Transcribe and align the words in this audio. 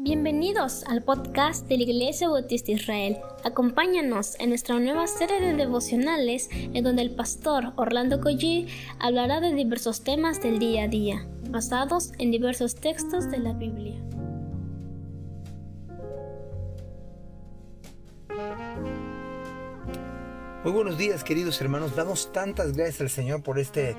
Bienvenidos 0.00 0.84
al 0.84 1.02
podcast 1.02 1.66
de 1.66 1.76
la 1.76 1.82
Iglesia 1.82 2.28
Bautista 2.28 2.70
Israel. 2.70 3.18
Acompáñanos 3.42 4.38
en 4.38 4.50
nuestra 4.50 4.78
nueva 4.78 5.08
serie 5.08 5.40
de 5.40 5.54
devocionales 5.54 6.48
en 6.52 6.84
donde 6.84 7.02
el 7.02 7.16
pastor 7.16 7.72
Orlando 7.74 8.20
Collie 8.20 8.68
hablará 9.00 9.40
de 9.40 9.52
diversos 9.52 10.04
temas 10.04 10.40
del 10.40 10.60
día 10.60 10.84
a 10.84 10.88
día, 10.88 11.26
basados 11.50 12.12
en 12.18 12.30
diversos 12.30 12.76
textos 12.76 13.28
de 13.28 13.38
la 13.38 13.54
Biblia. 13.54 14.00
Muy 20.62 20.72
buenos 20.72 20.96
días 20.96 21.24
queridos 21.24 21.60
hermanos, 21.60 21.96
damos 21.96 22.32
tantas 22.32 22.72
gracias 22.72 23.00
al 23.00 23.10
Señor 23.10 23.42
por 23.42 23.58
este, 23.58 23.96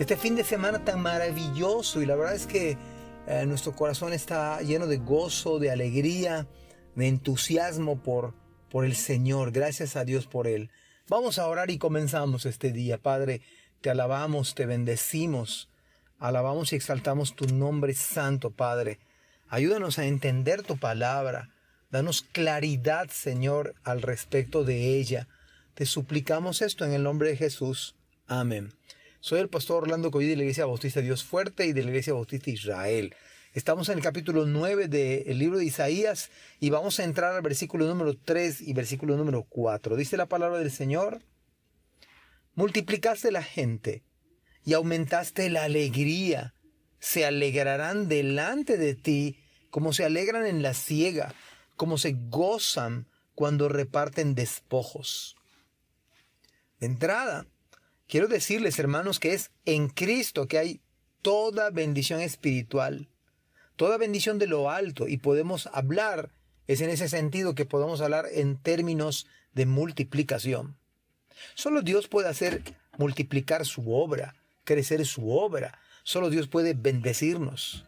este 0.00 0.16
fin 0.16 0.34
de 0.34 0.44
semana 0.44 0.82
tan 0.82 1.02
maravilloso 1.02 2.00
y 2.00 2.06
la 2.06 2.16
verdad 2.16 2.36
es 2.36 2.46
que 2.46 2.78
eh, 3.26 3.46
nuestro 3.46 3.74
corazón 3.74 4.12
está 4.12 4.60
lleno 4.62 4.86
de 4.86 4.98
gozo, 4.98 5.58
de 5.58 5.70
alegría, 5.70 6.46
de 6.94 7.08
entusiasmo 7.08 8.02
por, 8.02 8.34
por 8.70 8.84
el 8.84 8.96
Señor. 8.96 9.52
Gracias 9.52 9.96
a 9.96 10.04
Dios 10.04 10.26
por 10.26 10.46
Él. 10.46 10.70
Vamos 11.08 11.38
a 11.38 11.46
orar 11.46 11.70
y 11.70 11.78
comenzamos 11.78 12.46
este 12.46 12.72
día. 12.72 12.98
Padre, 12.98 13.42
te 13.80 13.90
alabamos, 13.90 14.54
te 14.54 14.66
bendecimos, 14.66 15.68
alabamos 16.18 16.72
y 16.72 16.76
exaltamos 16.76 17.36
tu 17.36 17.46
nombre 17.46 17.94
santo, 17.94 18.50
Padre. 18.50 18.98
Ayúdanos 19.48 19.98
a 19.98 20.06
entender 20.06 20.62
tu 20.62 20.78
palabra. 20.78 21.50
Danos 21.90 22.22
claridad, 22.22 23.10
Señor, 23.10 23.74
al 23.84 24.00
respecto 24.00 24.64
de 24.64 24.96
ella. 24.98 25.28
Te 25.74 25.84
suplicamos 25.84 26.62
esto 26.62 26.84
en 26.84 26.92
el 26.92 27.02
nombre 27.02 27.28
de 27.28 27.36
Jesús. 27.36 27.94
Amén. 28.26 28.72
Soy 29.24 29.38
el 29.38 29.48
pastor 29.48 29.84
Orlando 29.84 30.10
Collí 30.10 30.26
de 30.26 30.34
la 30.34 30.42
Iglesia 30.42 30.66
Bautista 30.66 31.00
Dios 31.00 31.22
Fuerte 31.22 31.64
y 31.64 31.72
de 31.72 31.84
la 31.84 31.90
Iglesia 31.90 32.12
Bautista 32.12 32.50
Israel. 32.50 33.14
Estamos 33.54 33.88
en 33.88 33.98
el 33.98 34.02
capítulo 34.02 34.46
9 34.46 34.88
del 34.88 35.38
libro 35.38 35.58
de 35.58 35.64
Isaías 35.64 36.28
y 36.58 36.70
vamos 36.70 36.98
a 36.98 37.04
entrar 37.04 37.32
al 37.32 37.40
versículo 37.40 37.86
número 37.86 38.16
3 38.16 38.62
y 38.62 38.72
versículo 38.72 39.16
número 39.16 39.44
4. 39.44 39.94
Dice 39.94 40.16
la 40.16 40.26
palabra 40.26 40.58
del 40.58 40.72
Señor, 40.72 41.22
multiplicaste 42.56 43.30
la 43.30 43.44
gente 43.44 44.02
y 44.64 44.72
aumentaste 44.72 45.48
la 45.50 45.62
alegría. 45.62 46.52
Se 46.98 47.24
alegrarán 47.24 48.08
delante 48.08 48.76
de 48.76 48.96
ti 48.96 49.38
como 49.70 49.92
se 49.92 50.04
alegran 50.04 50.46
en 50.46 50.62
la 50.62 50.74
siega, 50.74 51.32
como 51.76 51.96
se 51.96 52.16
gozan 52.28 53.06
cuando 53.36 53.68
reparten 53.68 54.34
despojos. 54.34 55.36
De 56.80 56.86
entrada, 56.86 57.46
Quiero 58.12 58.28
decirles, 58.28 58.78
hermanos, 58.78 59.18
que 59.18 59.32
es 59.32 59.50
en 59.64 59.88
Cristo 59.88 60.46
que 60.46 60.58
hay 60.58 60.82
toda 61.22 61.70
bendición 61.70 62.20
espiritual, 62.20 63.08
toda 63.76 63.96
bendición 63.96 64.38
de 64.38 64.46
lo 64.46 64.68
alto, 64.68 65.08
y 65.08 65.16
podemos 65.16 65.66
hablar, 65.72 66.28
es 66.66 66.82
en 66.82 66.90
ese 66.90 67.08
sentido 67.08 67.54
que 67.54 67.64
podemos 67.64 68.02
hablar 68.02 68.26
en 68.30 68.58
términos 68.58 69.26
de 69.54 69.64
multiplicación. 69.64 70.76
Solo 71.54 71.80
Dios 71.80 72.06
puede 72.06 72.28
hacer 72.28 72.62
multiplicar 72.98 73.64
su 73.64 73.94
obra, 73.94 74.34
crecer 74.64 75.06
su 75.06 75.30
obra, 75.30 75.78
solo 76.02 76.28
Dios 76.28 76.48
puede 76.48 76.74
bendecirnos. 76.74 77.86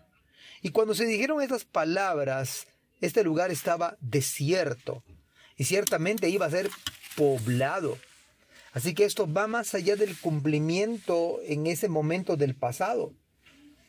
Y 0.62 0.70
cuando 0.70 0.94
se 0.94 1.04
dijeron 1.04 1.42
estas 1.42 1.66
palabras, 1.66 2.66
este 3.02 3.24
lugar 3.24 3.50
estaba 3.50 3.98
desierto, 4.00 5.04
y 5.58 5.64
ciertamente 5.64 6.30
iba 6.30 6.46
a 6.46 6.50
ser 6.50 6.70
poblado 7.14 7.98
Así 8.74 8.92
que 8.92 9.04
esto 9.04 9.32
va 9.32 9.46
más 9.46 9.72
allá 9.76 9.94
del 9.94 10.18
cumplimiento 10.18 11.38
en 11.44 11.68
ese 11.68 11.88
momento 11.88 12.36
del 12.36 12.56
pasado. 12.56 13.14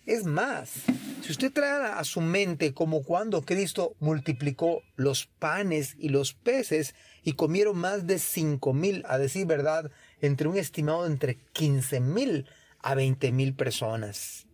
Es 0.06 0.26
más, 0.26 0.84
si 1.24 1.32
usted 1.32 1.52
trae 1.52 1.92
a 1.92 2.04
su 2.04 2.22
mente 2.22 2.76
como 2.76 3.02
cuando 3.02 3.42
Cristo 3.42 3.96
multiplicó 4.00 4.84
los 4.96 5.26
panes 5.26 5.96
y 5.98 6.10
los 6.10 6.36
peces 6.36 6.94
y 7.24 7.32
comieron 7.34 7.80
más 7.80 8.06
de 8.06 8.20
cinco 8.20 8.74
mil, 8.74 9.04
a 9.08 9.18
decir 9.18 9.48
verdad, 9.48 9.90
entre 10.22 10.48
un 10.48 10.58
estimado 10.58 11.08
entre 11.08 11.40
quince 11.52 12.00
mil 12.00 12.48
a 12.78 12.94
veinte 12.94 13.32
mil 13.32 13.56
personas. 13.56 14.46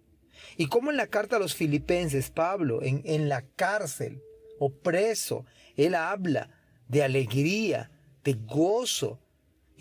Y 0.56 0.68
como 0.68 0.92
en 0.92 0.96
la 0.96 1.08
carta 1.08 1.36
a 1.36 1.40
los 1.40 1.56
filipenses, 1.56 2.32
Pablo, 2.32 2.82
en, 2.82 3.02
en 3.04 3.28
la 3.28 3.42
cárcel 3.58 4.22
o 4.60 4.72
preso, 4.72 5.46
él 5.76 5.94
habla 5.94 6.50
de 6.88 7.04
alegría, 7.04 7.92
de 8.24 8.36
gozo, 8.36 9.20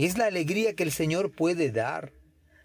es 0.06 0.18
la 0.18 0.26
alegría 0.26 0.74
que 0.74 0.82
el 0.82 0.92
Señor 0.92 1.32
puede 1.32 1.70
dar. 1.70 2.12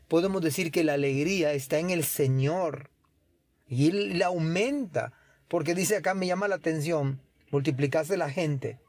Podemos 0.07 0.41
decir 0.41 0.71
que 0.71 0.83
la 0.83 0.93
alegría 0.93 1.53
está 1.53 1.79
en 1.79 1.89
el 1.89 2.03
Señor. 2.03 2.91
Y 3.67 3.89
Él 3.89 4.19
la 4.19 4.27
aumenta. 4.27 5.13
Porque 5.47 5.75
dice 5.75 5.97
acá, 5.97 6.13
me 6.13 6.27
llama 6.27 6.47
la 6.47 6.55
atención, 6.55 7.21
multiplicaste 7.51 8.17
la 8.17 8.29
gente 8.29 8.79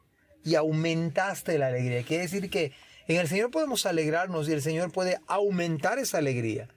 y 0.45 0.55
aumentaste 0.55 1.59
la 1.59 1.69
alegría. 1.69 2.03
Quiere 2.05 2.23
decir 2.23 2.49
que 2.51 2.73
en 3.09 3.17
el 3.17 3.29
Señor 3.29 3.51
podemos 3.51 3.85
alegrarnos 3.85 4.49
y 4.49 4.53
el 4.53 4.63
Señor 4.63 4.93
puede 4.93 5.19
aumentar 5.27 5.99
esa 5.99 6.19
alegría. 6.19 6.69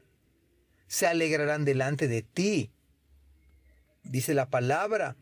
Se 0.88 1.08
alegrarán 1.08 1.66
delante 1.66 2.08
de 2.08 2.24
ti. 2.24 2.72
Dice 4.04 4.34
la 4.34 4.50
palabra, 4.50 5.18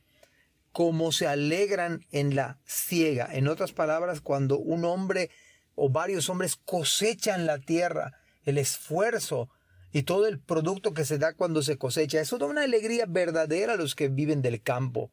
como 0.72 1.12
se 1.12 1.28
alegran 1.28 2.06
en 2.12 2.36
la 2.36 2.60
ciega. 2.66 3.28
En 3.32 3.48
otras 3.48 3.74
palabras, 3.74 4.22
cuando 4.22 4.58
un 4.58 4.86
hombre 4.86 5.30
o 5.78 5.90
varios 5.90 6.28
hombres 6.30 6.56
cosechan 6.56 7.46
la 7.46 7.60
tierra, 7.60 8.20
el 8.44 8.58
esfuerzo 8.58 9.50
y 9.94 10.04
todo 10.04 10.28
el 10.28 10.40
producto 10.40 10.94
que 10.94 11.06
se 11.06 11.20
da 11.20 11.34
cuando 11.34 11.62
se 11.62 11.78
cosecha. 11.78 12.20
Eso 12.20 12.40
da 12.40 12.48
una 12.48 12.64
alegría 12.64 13.06
verdadera 13.08 13.74
a 13.74 13.78
los 13.78 13.94
que 13.94 14.10
viven 14.10 14.42
del 14.42 14.62
campo. 14.62 15.12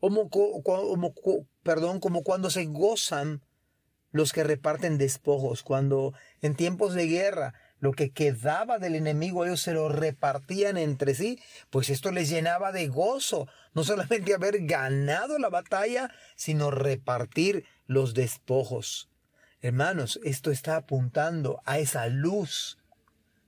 Como, 0.00 0.28
como, 0.28 1.14
perdón, 1.62 2.00
como 2.00 2.24
cuando 2.24 2.50
se 2.50 2.64
gozan 2.66 3.42
los 4.10 4.32
que 4.32 4.42
reparten 4.42 4.98
despojos, 4.98 5.62
cuando 5.62 6.12
en 6.42 6.56
tiempos 6.56 6.94
de 6.94 7.06
guerra 7.06 7.54
lo 7.78 7.92
que 7.92 8.10
quedaba 8.10 8.80
del 8.80 8.96
enemigo 8.96 9.44
ellos 9.44 9.60
se 9.60 9.74
lo 9.74 9.88
repartían 9.88 10.76
entre 10.76 11.14
sí, 11.14 11.38
pues 11.70 11.88
esto 11.88 12.10
les 12.10 12.28
llenaba 12.28 12.72
de 12.72 12.88
gozo, 12.88 13.46
no 13.74 13.84
solamente 13.84 14.34
haber 14.34 14.66
ganado 14.66 15.38
la 15.38 15.50
batalla, 15.50 16.10
sino 16.34 16.72
repartir 16.72 17.64
los 17.86 18.12
despojos. 18.14 19.09
Hermanos, 19.62 20.18
esto 20.24 20.50
está 20.50 20.76
apuntando 20.76 21.60
a 21.66 21.78
esa 21.78 22.06
luz 22.08 22.78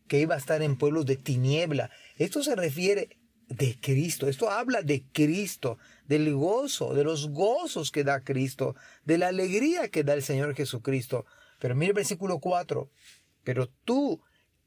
que 0.09 0.21
iba 0.21 0.35
a 0.35 0.39
estar 0.39 0.61
en 0.61 0.77
pueblos 0.77 1.07
de 1.07 1.17
tiniebla. 1.17 1.91
Esto 2.17 2.43
se 2.43 2.55
refiere 2.55 3.17
de 3.49 3.79
Cristo. 3.81 4.29
Esto 4.29 4.51
habla 4.51 4.83
de 4.83 5.05
Cristo, 5.13 5.79
del 6.07 6.35
gozo, 6.35 6.93
de 6.93 7.05
los 7.05 7.31
gozos 7.31 7.91
que 7.91 8.05
da 8.05 8.21
Cristo, 8.21 8.77
de 9.07 9.17
la 9.17 9.29
alegría 9.29 9.89
que 9.89 10.05
da 10.05 10.13
el 10.13 10.23
Señor 10.23 10.55
Jesucristo. 10.55 11.25
Pero 11.59 11.75
mire 11.75 11.91
el 11.91 11.97
versículo 11.97 12.41
4. 12.41 12.91
Pero 13.43 13.71
tú 13.85 14.21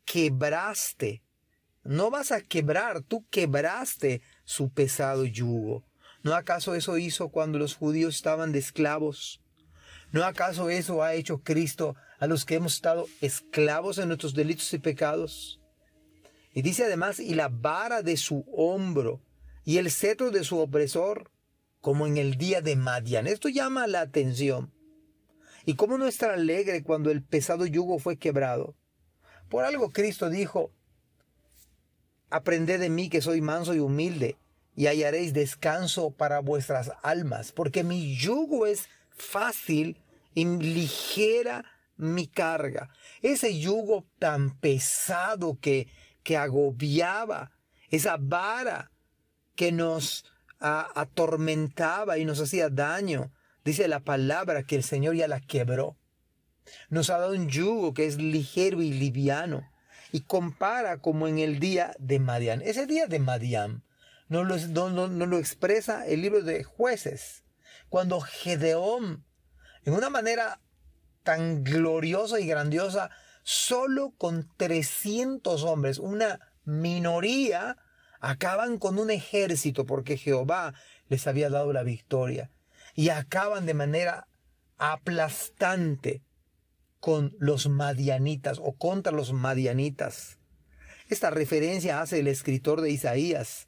quebraste. 0.03 1.21
No 1.83 2.09
vas 2.09 2.31
a 2.31 2.41
quebrar, 2.41 3.01
tú 3.03 3.23
quebraste 3.29 4.23
su 4.45 4.71
pesado 4.71 5.25
yugo. 5.25 5.85
¿No 6.23 6.33
acaso 6.33 6.73
eso 6.73 6.97
hizo 6.97 7.29
cuando 7.29 7.59
los 7.59 7.75
judíos 7.75 8.15
estaban 8.15 8.51
de 8.51 8.57
esclavos? 8.57 9.44
¿No 10.15 10.23
acaso 10.23 10.69
eso 10.69 11.03
ha 11.03 11.13
hecho 11.13 11.39
Cristo 11.43 11.97
a 12.19 12.27
los 12.27 12.45
que 12.45 12.55
hemos 12.55 12.75
estado 12.75 13.05
esclavos 13.19 13.97
en 13.97 14.07
nuestros 14.07 14.33
delitos 14.33 14.73
y 14.73 14.77
pecados? 14.77 15.59
Y 16.53 16.61
dice 16.61 16.85
además, 16.85 17.19
y 17.19 17.33
la 17.33 17.49
vara 17.49 18.01
de 18.01 18.15
su 18.15 18.45
hombro 18.55 19.19
y 19.65 19.77
el 19.77 19.91
cetro 19.91 20.31
de 20.31 20.45
su 20.45 20.57
opresor, 20.57 21.31
como 21.81 22.07
en 22.07 22.15
el 22.15 22.37
día 22.37 22.61
de 22.61 22.77
Madian. 22.77 23.27
Esto 23.27 23.49
llama 23.49 23.87
la 23.87 23.99
atención. 23.99 24.71
¿Y 25.65 25.75
cómo 25.75 25.97
no 25.97 26.07
estar 26.07 26.31
alegre 26.31 26.81
cuando 26.81 27.11
el 27.11 27.21
pesado 27.21 27.65
yugo 27.65 27.99
fue 27.99 28.15
quebrado? 28.15 28.73
Por 29.49 29.65
algo 29.65 29.89
Cristo 29.89 30.29
dijo, 30.29 30.71
aprended 32.29 32.79
de 32.79 32.89
mí 32.89 33.09
que 33.09 33.19
soy 33.19 33.41
manso 33.41 33.73
y 33.73 33.79
humilde, 33.79 34.37
y 34.77 34.87
hallaréis 34.87 35.33
descanso 35.33 36.11
para 36.11 36.39
vuestras 36.39 36.93
almas, 37.03 37.51
porque 37.51 37.83
mi 37.83 38.15
yugo 38.15 38.65
es 38.65 38.87
fácil 39.09 39.97
y 40.35 40.45
ligera 40.45 41.65
mi 41.97 42.27
carga. 42.27 42.89
Ese 43.21 43.57
yugo 43.57 44.05
tan 44.19 44.59
pesado 44.59 45.57
que, 45.59 45.87
que 46.23 46.37
agobiaba, 46.37 47.51
esa 47.89 48.17
vara 48.19 48.91
que 49.55 49.71
nos 49.71 50.25
atormentaba 50.59 52.17
y 52.17 52.25
nos 52.25 52.39
hacía 52.41 52.69
daño. 52.69 53.31
Dice 53.63 53.87
la 53.87 54.01
palabra 54.01 54.63
que 54.63 54.75
el 54.75 54.83
Señor 54.83 55.15
ya 55.15 55.27
la 55.27 55.39
quebró. 55.39 55.97
Nos 56.89 57.09
ha 57.09 57.17
dado 57.17 57.33
un 57.33 57.49
yugo 57.49 57.93
que 57.93 58.05
es 58.05 58.17
ligero 58.17 58.81
y 58.81 58.91
liviano. 58.91 59.69
Y 60.11 60.21
compara 60.21 61.01
como 61.01 61.27
en 61.27 61.39
el 61.39 61.59
día 61.59 61.95
de 61.99 62.19
Madián. 62.19 62.61
Ese 62.61 62.85
día 62.85 63.07
de 63.07 63.19
Madián 63.19 63.83
no 64.27 64.43
lo, 64.43 64.57
no 64.89 65.25
lo 65.25 65.37
expresa 65.37 66.05
el 66.07 66.21
libro 66.21 66.41
de 66.41 66.63
jueces. 66.63 67.43
Cuando 67.89 68.19
Gedeón 68.21 69.25
en 69.85 69.93
una 69.93 70.09
manera 70.09 70.61
tan 71.23 71.63
gloriosa 71.63 72.39
y 72.39 72.47
grandiosa, 72.47 73.09
solo 73.43 74.13
con 74.17 74.49
300 74.57 75.63
hombres, 75.63 75.99
una 75.99 76.39
minoría, 76.65 77.77
Acaban 78.25 78.79
con 78.79 78.97
un 78.97 79.11
ejército 79.11 79.85
porque 79.85 80.17
Jehová 80.17 80.73
les 81.09 81.27
había 81.27 81.51
dado 81.51 81.73
la 81.73 81.83
victoria. 81.83 82.49
Y 82.95 83.09
acaban 83.09 83.67
de 83.67 83.75
manera 83.75 84.27
aplastante 84.79 86.23
con 86.99 87.35
los 87.37 87.69
madianitas 87.69 88.57
o 88.59 88.73
contra 88.73 89.11
los 89.11 89.31
madianitas. 89.31 90.39
Esta 91.07 91.29
referencia 91.29 92.01
hace 92.01 92.19
el 92.19 92.27
escritor 92.27 92.81
de 92.81 92.89
Isaías, 92.89 93.67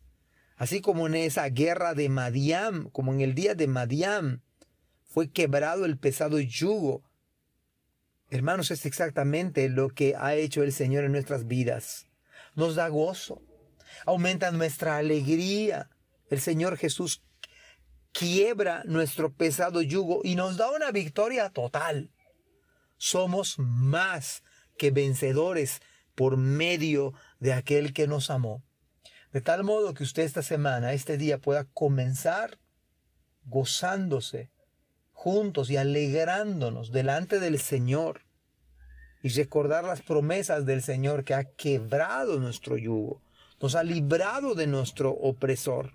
así 0.55 0.81
como 0.81 1.05
en 1.05 1.13
esa 1.13 1.47
guerra 1.49 1.93
de 1.93 2.09
Madiam, 2.09 2.89
como 2.89 3.13
en 3.13 3.21
el 3.21 3.35
día 3.35 3.53
de 3.53 3.67
Madiam, 3.67 4.41
fue 5.07 5.31
quebrado 5.31 5.85
el 5.85 5.97
pesado 5.97 6.39
yugo. 6.39 7.03
Hermanos, 8.29 8.71
es 8.71 8.85
exactamente 8.85 9.69
lo 9.69 9.89
que 9.89 10.15
ha 10.15 10.35
hecho 10.35 10.63
el 10.63 10.73
Señor 10.73 11.05
en 11.05 11.13
nuestras 11.13 11.47
vidas. 11.47 12.07
Nos 12.55 12.75
da 12.75 12.87
gozo, 12.89 13.41
aumenta 14.05 14.51
nuestra 14.51 14.97
alegría. 14.97 15.89
El 16.29 16.39
Señor 16.41 16.77
Jesús 16.77 17.23
quiebra 18.11 18.83
nuestro 18.85 19.33
pesado 19.33 19.81
yugo 19.81 20.21
y 20.23 20.35
nos 20.35 20.57
da 20.57 20.71
una 20.71 20.91
victoria 20.91 21.49
total 21.49 22.11
somos 22.97 23.57
más 23.59 24.43
que 24.77 24.91
vencedores 24.91 25.81
por 26.15 26.37
medio 26.37 27.13
de 27.39 27.53
aquel 27.53 27.93
que 27.93 28.07
nos 28.07 28.29
amó. 28.29 28.63
De 29.31 29.41
tal 29.41 29.63
modo 29.63 29.93
que 29.93 30.03
usted 30.03 30.23
esta 30.23 30.41
semana, 30.41 30.93
este 30.93 31.17
día, 31.17 31.39
pueda 31.39 31.65
comenzar 31.65 32.59
gozándose 33.45 34.51
juntos 35.17 35.71
y 35.71 35.77
alegrándonos 35.77 36.91
delante 36.91 37.39
del 37.39 37.57
Señor 37.57 38.21
y 39.23 39.29
recordar 39.29 39.83
las 39.83 40.03
promesas 40.03 40.67
del 40.67 40.83
Señor 40.83 41.23
que 41.23 41.33
ha 41.33 41.43
quebrado 41.43 42.39
nuestro 42.39 42.77
yugo, 42.77 43.23
nos 43.59 43.73
ha 43.73 43.83
librado 43.83 44.53
de 44.53 44.67
nuestro 44.67 45.09
opresor. 45.09 45.93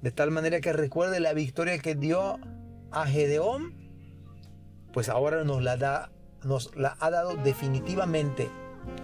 De 0.00 0.12
tal 0.12 0.30
manera 0.30 0.62
que 0.62 0.72
recuerde 0.72 1.20
la 1.20 1.34
victoria 1.34 1.78
que 1.78 1.94
dio 1.94 2.38
a 2.90 3.06
Gedeón, 3.06 3.74
pues 4.94 5.10
ahora 5.10 5.44
nos 5.44 5.62
la 5.62 5.76
da 5.76 6.10
nos 6.42 6.74
la 6.74 6.96
ha 7.00 7.10
dado 7.10 7.34
definitivamente, 7.36 8.48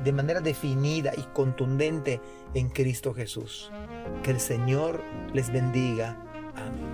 de 0.02 0.12
manera 0.12 0.40
definida 0.40 1.12
y 1.14 1.22
contundente 1.34 2.18
en 2.54 2.70
Cristo 2.70 3.12
Jesús. 3.12 3.70
Que 4.22 4.30
el 4.30 4.40
Señor 4.40 5.02
les 5.34 5.52
bendiga. 5.52 6.16
Amén. 6.56 6.93